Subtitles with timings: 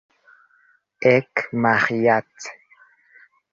[1.11, 2.37] Ek, Maĥiac!